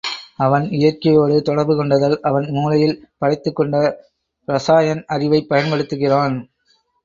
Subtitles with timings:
[0.35, 3.75] அவன் இயற்கையோடு தொடர்பு கொண்டதால் அவன் மூளையில் படைத்துக் கொண்ட
[4.47, 6.37] ரசாயன் அறிவைப் பயன்படுத்துகிறான்.